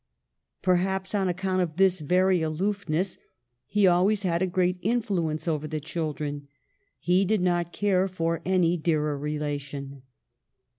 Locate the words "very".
1.99-2.41